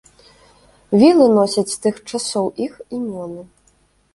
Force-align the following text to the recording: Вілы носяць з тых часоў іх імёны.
Вілы 1.03 1.27
носяць 1.39 1.65
з 1.73 1.77
тых 1.83 1.95
часоў 2.15 2.45
іх 2.67 2.73
імёны. 3.01 3.41